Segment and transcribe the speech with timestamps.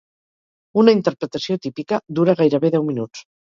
[0.83, 3.27] Una interpretació típica dura gairebé deu minuts.